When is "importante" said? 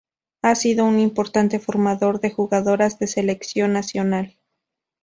0.99-1.59